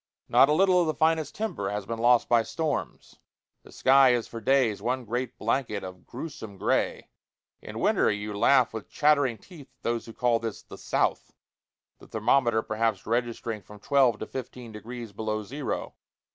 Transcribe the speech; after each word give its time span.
Not 0.27 0.49
a 0.49 0.53
little 0.53 0.81
of 0.81 0.87
the 0.87 0.95
finest 0.95 1.35
timber 1.35 1.69
has 1.69 1.85
been 1.85 1.99
lost 1.99 2.27
by 2.27 2.41
storms. 2.41 3.19
The 3.61 3.71
sky 3.71 4.13
is 4.13 4.27
for 4.27 4.41
days 4.41 4.81
one 4.81 5.05
great 5.05 5.37
blanket 5.37 5.83
of 5.83 6.07
grewsome 6.07 6.57
gray. 6.57 7.11
In 7.61 7.77
winter 7.77 8.09
you 8.09 8.35
laugh 8.35 8.73
with 8.73 8.89
chattering 8.89 9.37
teeth 9.37 9.67
at 9.77 9.83
those 9.83 10.07
who 10.07 10.13
call 10.13 10.39
this 10.39 10.63
"the 10.63 10.75
South," 10.79 11.31
the 11.99 12.07
thermometer 12.07 12.63
perhaps 12.63 13.05
registering 13.05 13.61
from 13.61 13.77
twelve 13.79 14.17
to 14.17 14.25
fifteen 14.25 14.71
degrees 14.71 15.11
below 15.13 15.43
zero. 15.43 15.93